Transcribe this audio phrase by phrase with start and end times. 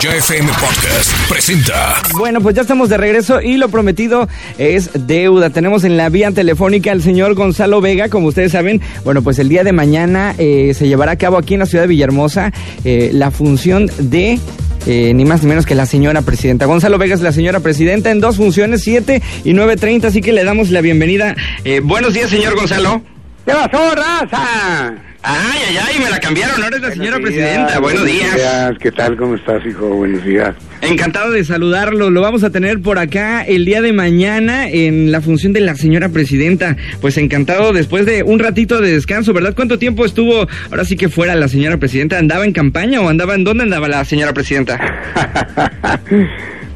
[0.00, 2.00] Ya FM Podcast presenta.
[2.16, 5.50] Bueno, pues ya estamos de regreso y lo prometido es deuda.
[5.50, 8.80] Tenemos en la vía telefónica al señor Gonzalo Vega, como ustedes saben.
[9.04, 11.84] Bueno, pues el día de mañana eh, se llevará a cabo aquí en la ciudad
[11.84, 12.50] de Villahermosa
[12.84, 14.38] eh, la función de
[14.86, 16.64] eh, ni más ni menos que la señora presidenta.
[16.64, 20.44] Gonzalo Vega es la señora presidenta en dos funciones, 7 y 9.30, así que le
[20.44, 21.36] damos la bienvenida.
[21.64, 23.02] Eh, buenos días, señor Gonzalo.
[23.44, 25.09] ¿Qué pasó, raza?
[25.22, 27.66] Ay, ay, ay, me la cambiaron, ahora es la señora Buenos presidenta.
[27.66, 28.78] días, Buenos días.
[28.80, 29.16] ¿Qué tal?
[29.16, 29.86] ¿Cómo estás, hijo?
[29.88, 30.54] Buenos días.
[30.80, 32.08] Encantado de saludarlo.
[32.10, 35.74] Lo vamos a tener por acá el día de mañana en la función de la
[35.74, 36.74] señora presidenta.
[37.02, 39.54] Pues encantado después de un ratito de descanso, ¿verdad?
[39.54, 42.18] ¿Cuánto tiempo estuvo ahora sí que fuera la señora presidenta?
[42.18, 44.80] ¿Andaba en campaña o andaba en dónde andaba la señora presidenta?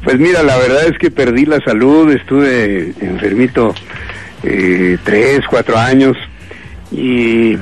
[0.03, 3.73] pues mira, la verdad es que perdí la salud, estuve enfermito
[4.43, 6.15] eh, tres, cuatro años
[6.91, 7.57] y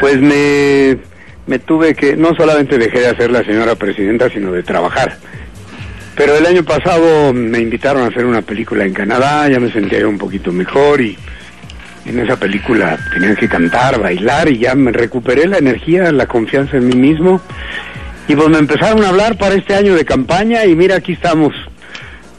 [0.00, 0.98] pues me,
[1.46, 5.16] me tuve que, no solamente dejé de hacer la señora presidenta, sino de trabajar.
[6.14, 10.00] Pero el año pasado me invitaron a hacer una película en Canadá, ya me sentía
[10.00, 11.16] yo un poquito mejor y
[12.06, 16.76] en esa película tenía que cantar, bailar y ya me recuperé la energía, la confianza
[16.76, 17.40] en mí mismo.
[18.26, 21.54] Y pues me empezaron a hablar para este año de campaña y mira, aquí estamos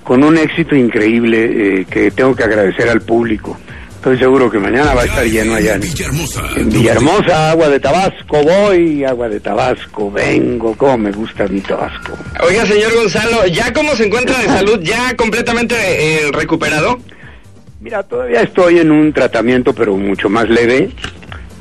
[0.03, 3.57] con un éxito increíble eh, que tengo que agradecer al público.
[3.99, 6.41] Estoy seguro que mañana va a estar lleno allá en, Villahermosa.
[6.55, 12.17] en Villahermosa, agua de Tabasco, voy, agua de Tabasco, vengo, cómo me gusta mi Tabasco.
[12.41, 14.79] Oiga, señor Gonzalo, ¿ya cómo se encuentra de salud?
[14.81, 16.97] ¿Ya completamente eh, recuperado?
[17.81, 20.91] Mira, todavía estoy en un tratamiento, pero mucho más leve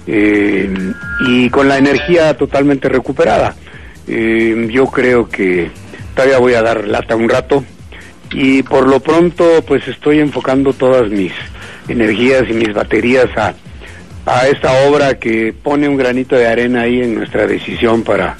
[0.06, 0.72] eh,
[1.26, 3.56] y con la energía totalmente recuperada.
[4.06, 5.72] Eh, yo creo que
[6.14, 7.64] todavía voy a dar lata un rato
[8.30, 11.32] y por lo pronto pues estoy enfocando todas mis
[11.88, 13.54] energías y mis baterías a,
[14.26, 18.36] a esta obra que pone un granito de arena ahí en nuestra decisión para,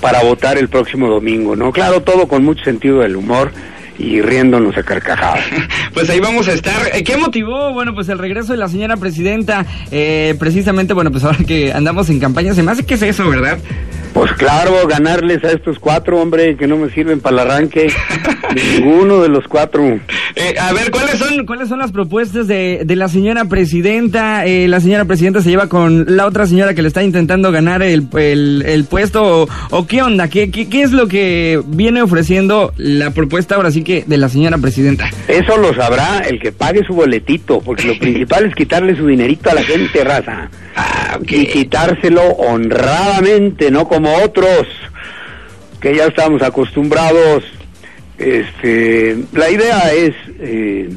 [0.00, 1.72] para votar el próximo domingo, ¿no?
[1.72, 3.52] Claro, todo con mucho sentido del humor
[3.98, 5.44] y riéndonos a carcajadas.
[5.94, 6.94] Pues ahí vamos a estar.
[6.94, 9.66] Eh, ¿Qué motivó, bueno, pues el regreso de la señora presidenta?
[9.90, 13.28] Eh, precisamente, bueno, pues ahora que andamos en campaña, se me hace que es eso,
[13.28, 13.58] ¿verdad?
[14.14, 17.92] Pues claro, ganarles a estos cuatro, hombre, que no me sirven para el arranque.
[18.78, 19.98] Ninguno de los cuatro.
[20.40, 24.46] Eh, a ver, ¿cuáles son, ¿cuáles son las propuestas de, de la señora presidenta?
[24.46, 27.82] Eh, la señora presidenta se lleva con la otra señora que le está intentando ganar
[27.82, 29.42] el, el, el puesto.
[29.42, 30.28] O, o qué onda?
[30.28, 34.28] ¿Qué, qué, ¿Qué es lo que viene ofreciendo la propuesta ahora sí que de la
[34.28, 35.10] señora presidenta?
[35.26, 39.50] Eso lo sabrá el que pague su boletito, porque lo principal es quitarle su dinerito
[39.50, 40.48] a la gente, raza.
[40.76, 44.68] Ah, Y quitárselo honradamente, no como otros,
[45.80, 47.42] que ya estamos acostumbrados.
[48.18, 50.88] Este, la idea es eh,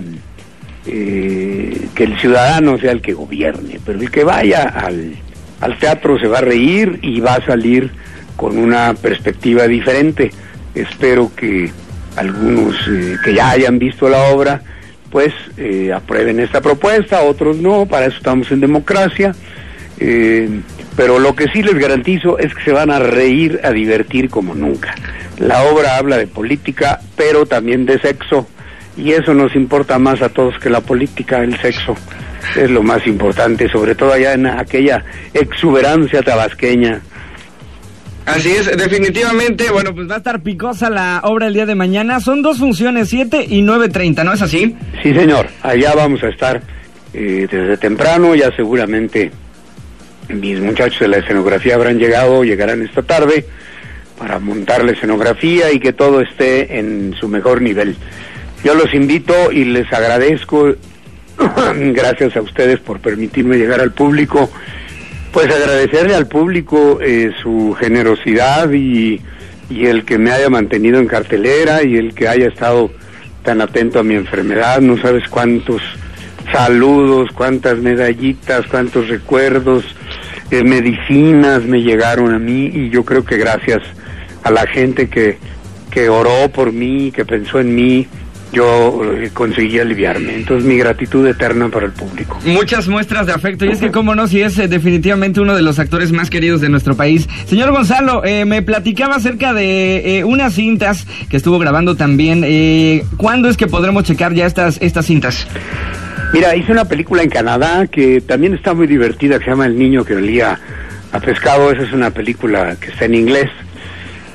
[0.88, 5.14] eh, que el ciudadano sea el que gobierne, pero el que vaya al,
[5.59, 7.92] al teatro se va a reír y va a salir
[8.36, 10.32] con una perspectiva diferente.
[10.74, 11.70] Espero que
[12.16, 14.62] algunos eh, que ya hayan visto la obra,
[15.12, 15.34] pues
[15.94, 19.36] aprueben esta propuesta, otros no, para eso estamos en democracia.
[20.96, 24.56] Pero lo que sí les garantizo es que se van a reír, a divertir como
[24.56, 24.96] nunca.
[25.41, 28.47] La obra habla de política, pero también de sexo,
[28.96, 31.96] y eso nos importa más a todos que la política, el sexo.
[32.56, 35.03] Es lo más importante, sobre todo allá en aquella
[35.34, 37.02] exuberancia tabasqueña.
[38.28, 42.19] Así es, definitivamente, bueno, pues va a estar picosa la obra el día de mañana.
[42.19, 44.75] Son dos funciones, 7 y 9.30, ¿no es así?
[45.02, 46.62] Sí, señor, allá vamos a estar
[47.16, 49.31] eh, desde temprano, ya seguramente
[50.29, 53.46] mis muchachos de la escenografía habrán llegado, llegarán esta tarde
[54.22, 57.96] para montar la escenografía y que todo esté en su mejor nivel.
[58.64, 60.76] Yo los invito y les agradezco,
[61.76, 64.48] gracias a ustedes por permitirme llegar al público,
[65.34, 69.20] pues agradecerle al público eh, su generosidad y,
[69.72, 72.92] el que me haya mantenido en cartelera y el que haya estado
[73.42, 75.82] tan atento a mi enfermedad, no sabes cuántos
[76.52, 79.84] saludos, cuántas medallitas, cuántos recuerdos,
[80.52, 83.82] eh, medicinas me llegaron a mí y yo creo que gracias
[84.44, 85.38] a la gente que,
[85.90, 88.08] que oró por mí, que pensó en mí,
[88.53, 90.35] yo eh, conseguí aliviarme.
[90.35, 92.38] Entonces mi gratitud eterna para el público.
[92.46, 95.61] Muchas muestras de afecto, y es que, cómo no, si es eh, definitivamente uno de
[95.61, 97.29] los actores más queridos de nuestro país.
[97.46, 102.43] Señor Gonzalo, eh, me platicaba acerca de eh, unas cintas que estuvo grabando también.
[102.46, 105.47] Eh, ¿Cuándo es que podremos checar ya estas, estas cintas?
[106.34, 109.78] Mira, hice una película en Canadá que también está muy divertida, que se llama El
[109.78, 110.59] niño que olía
[111.11, 111.72] a pescado.
[111.72, 113.49] Esa es una película que está en inglés.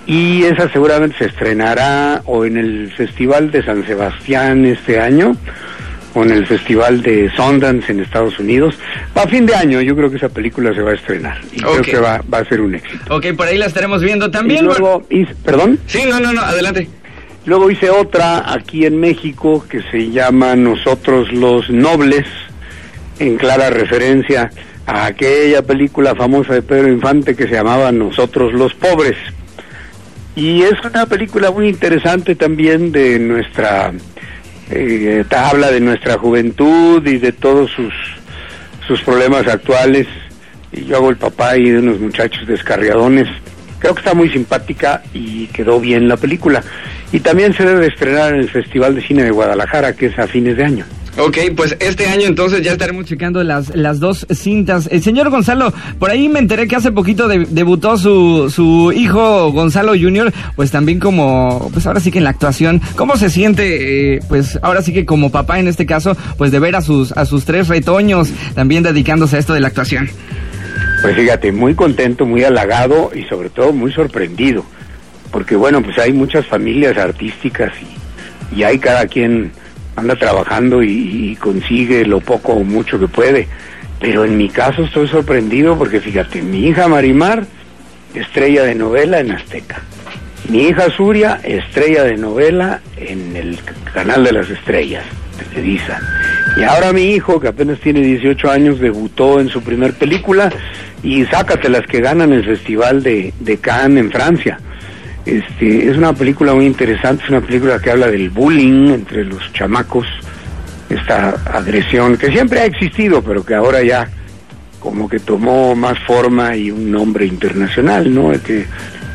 [0.06, 5.36] Y esa seguramente se estrenará o en el Festival de San Sebastián este año
[6.16, 8.78] con el Festival de Sundance en Estados Unidos.
[9.14, 11.82] A fin de año yo creo que esa película se va a estrenar y creo
[11.82, 13.14] que va, va, a ser un éxito.
[13.14, 14.64] Ok, por ahí la estaremos viendo también.
[14.64, 15.02] Y luego,
[15.44, 15.78] ¿perdón?
[15.86, 16.88] Sí, no, no, no, adelante.
[17.44, 22.26] Luego hice otra aquí en México que se llama Nosotros los Nobles,
[23.18, 24.50] en clara referencia
[24.86, 29.16] a aquella película famosa de Pedro Infante que se llamaba Nosotros los Pobres.
[30.36, 33.92] Y es una película muy interesante también de nuestra
[34.70, 37.94] eh, habla de nuestra juventud y de todos sus,
[38.86, 40.06] sus problemas actuales.
[40.72, 43.28] Y yo hago el papá y de unos muchachos descarriadones.
[43.78, 46.62] Creo que está muy simpática y quedó bien la película.
[47.12, 50.26] Y también se debe estrenar en el Festival de Cine de Guadalajara, que es a
[50.26, 50.84] fines de año.
[51.18, 54.86] Ok, pues este año entonces ya estaremos checando las, las dos cintas.
[54.92, 59.92] El señor Gonzalo, por ahí me enteré que hace poquito debutó su, su hijo Gonzalo
[59.98, 64.20] Jr., pues también como, pues ahora sí que en la actuación, ¿cómo se siente, eh,
[64.28, 67.24] pues ahora sí que como papá en este caso, pues de ver a sus, a
[67.24, 70.10] sus tres retoños también dedicándose a esto de la actuación?
[71.00, 74.66] Pues fíjate, muy contento, muy halagado y sobre todo muy sorprendido,
[75.30, 77.72] porque bueno, pues hay muchas familias artísticas
[78.52, 79.50] y, y hay cada quien
[79.96, 83.48] anda trabajando y, consigue lo poco o mucho que puede.
[83.98, 87.46] Pero en mi caso estoy sorprendido porque fíjate, mi hija Marimar,
[88.14, 89.80] estrella de novela en Azteca.
[90.50, 93.58] Mi hija Suria, estrella de novela en el
[93.92, 95.04] canal de las estrellas,
[95.50, 95.98] Televisa.
[96.56, 100.52] Y ahora mi hijo, que apenas tiene 18 años, debutó en su primer película
[101.02, 104.60] y sácate las que ganan el Festival de, de Cannes en Francia.
[105.26, 109.52] Este, es una película muy interesante, es una película que habla del bullying entre los
[109.52, 110.06] chamacos,
[110.88, 114.08] esta agresión que siempre ha existido, pero que ahora ya
[114.78, 118.30] como que tomó más forma y un nombre internacional, ¿no?
[118.40, 118.66] Que,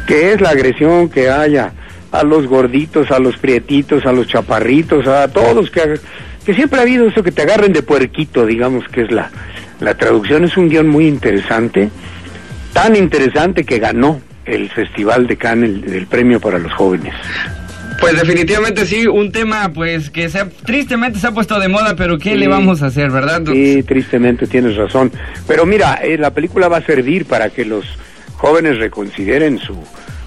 [0.05, 1.71] que es la agresión que haya
[2.11, 5.97] a los gorditos, a los prietitos, a los chaparritos, a todos, que,
[6.45, 9.31] que siempre ha habido eso que te agarren de puerquito, digamos que es la,
[9.79, 11.89] la traducción, es un guion muy interesante,
[12.73, 14.19] tan interesante que ganó
[14.51, 17.13] el Festival de Cannes, el, premio para los jóvenes.
[17.99, 22.17] Pues definitivamente sí, un tema pues que se tristemente se ha puesto de moda, pero
[22.17, 23.43] ¿qué le vamos a hacer, verdad?
[23.45, 25.11] Sí, tristemente tienes razón.
[25.47, 27.85] Pero mira, eh, la película va a servir para que los
[28.37, 29.77] jóvenes reconsideren su,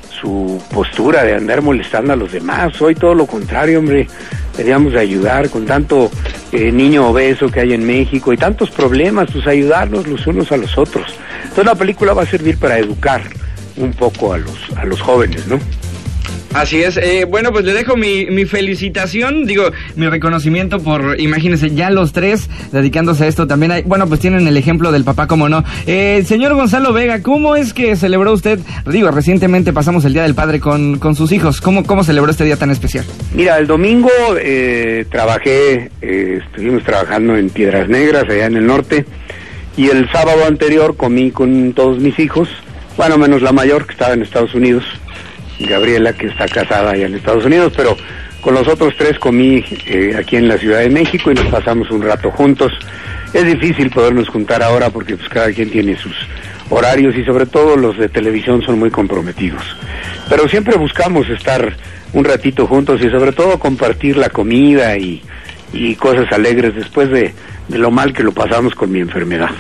[0.09, 2.81] su postura de andar molestando a los demás.
[2.81, 4.07] Hoy todo lo contrario, hombre.
[4.53, 6.13] Deberíamos ayudar con tanto
[6.53, 10.57] eh, niño obeso que hay en México y tantos problemas, pues ayudarnos los unos a
[10.57, 11.13] los otros.
[11.43, 13.23] Entonces la película va a servir para educar
[13.77, 15.59] un poco a los, a los jóvenes, ¿no?
[16.55, 16.97] Así es.
[16.97, 19.65] Eh, bueno, pues le dejo mi, mi, felicitación, digo,
[19.97, 23.73] mi reconocimiento por, imagínense, ya los tres dedicándose a esto también.
[23.73, 25.65] Hay, bueno, pues tienen el ejemplo del papá, como no.
[25.89, 28.61] Eh, señor Gonzalo Vega, ¿cómo es que celebró usted?
[28.87, 31.61] Digo, recientemente pasamos el Día del Padre con, con sus hijos.
[31.61, 33.05] ¿Cómo, ¿Cómo celebró este día tan especial?
[33.35, 34.11] Mira, el domingo
[34.41, 39.05] eh, trabajé, eh, estuvimos trabajando en Piedras Negras, allá en el norte,
[39.77, 42.49] y el sábado anterior comí con todos mis hijos
[42.97, 44.85] bueno, menos la mayor que estaba en Estados Unidos,
[45.61, 47.97] Gabriela que está casada allá en Estados Unidos, pero
[48.41, 51.91] con los otros tres comí eh, aquí en la Ciudad de México y nos pasamos
[51.91, 52.73] un rato juntos.
[53.33, 56.15] Es difícil podernos juntar ahora porque pues cada quien tiene sus
[56.71, 59.63] horarios y sobre todo los de televisión son muy comprometidos.
[60.29, 61.75] Pero siempre buscamos estar
[62.13, 65.23] un ratito juntos y sobre todo compartir la comida y,
[65.99, 67.35] cosas alegres después de,
[67.69, 69.51] de lo mal que lo pasamos con mi enfermedad.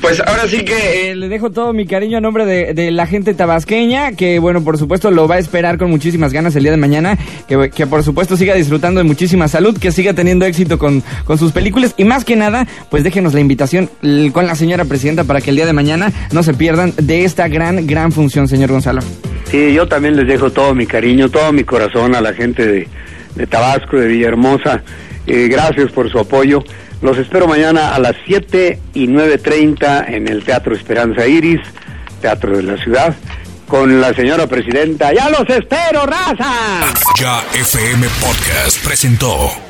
[0.00, 3.34] Pues ahora sí que eh, le dejo todo mi cariño a nombre de, la gente
[3.34, 6.76] tabasqueña, que bueno, por supuesto lo va a esperar con muchísimas ganas el día de
[6.76, 11.02] mañana, que, que por supuesto siga disfrutando de muchísima salud, que siga teniendo éxito con,
[11.24, 13.90] con sus películas y más que nada, pues déjenos la invitación
[14.32, 17.48] con la señora presidenta para que el día de mañana no se pierdan de esta
[17.48, 19.00] gran, gran función, señor Gonzalo.
[19.50, 22.88] Sí, yo también les dejo todo mi cariño, todo mi corazón a la gente de,
[23.34, 24.82] de Tabasco, de Villahermosa.
[25.32, 26.64] Eh, gracias por su apoyo.
[27.02, 31.60] Los espero mañana a las 7 y 9.30 en el Teatro Esperanza Iris,
[32.20, 33.14] Teatro de la Ciudad,
[33.68, 35.12] con la señora presidenta.
[35.12, 36.52] ¡Ya los espero, raza!
[37.16, 39.69] Ya FM Podcast presentó.